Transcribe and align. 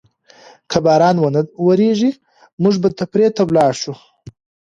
که 0.69 0.77
باران 0.85 1.15
ونه 1.19 1.41
وریږي، 1.65 2.11
موږ 2.61 2.75
به 2.81 2.89
تفریح 2.99 3.29
ته 3.37 3.43
لاړ 3.55 3.73
شو. 3.81 3.93